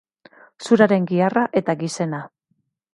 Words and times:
Zuraren 0.69 1.07
giharra 1.13 1.45
eta 1.63 1.79
gizena 1.85 2.27